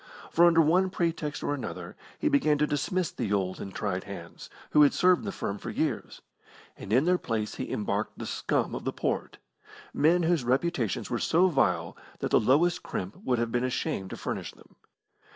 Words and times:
For, 0.31 0.45
under 0.45 0.61
one 0.63 0.89
pretext 0.89 1.43
or 1.43 1.53
another, 1.53 1.95
he 2.17 2.27
began 2.27 2.57
to 2.57 2.65
dismiss 2.65 3.11
the 3.11 3.31
old 3.31 3.61
and 3.61 3.71
tried 3.71 4.05
hands, 4.05 4.49
who 4.71 4.81
had 4.81 4.95
served 4.95 5.25
the 5.25 5.31
firm 5.31 5.59
for 5.59 5.69
years, 5.69 6.23
and 6.75 6.91
in 6.91 7.05
their 7.05 7.19
place 7.19 7.53
he 7.61 7.71
embarked 7.71 8.17
the 8.17 8.25
scum 8.25 8.73
of 8.73 8.83
the 8.83 8.93
port 8.93 9.37
men 9.93 10.23
whose 10.23 10.43
reputations 10.43 11.11
were 11.11 11.19
so 11.19 11.49
vile 11.49 11.95
that 12.17 12.31
the 12.31 12.39
lowest 12.39 12.81
crimp 12.81 13.17
would 13.17 13.37
have 13.37 13.51
been 13.51 13.63
ashamed 13.63 14.09
to 14.09 14.17
furnish 14.17 14.53
them. 14.53 14.75